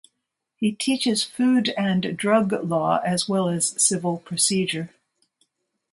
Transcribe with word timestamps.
He 0.55 0.71
teaches 0.71 1.23
food 1.23 1.69
and 1.77 2.17
drug 2.17 2.53
law 2.67 3.01
as 3.05 3.29
well 3.29 3.49
as 3.49 3.75
civil 3.79 4.17
procedure. 4.17 4.89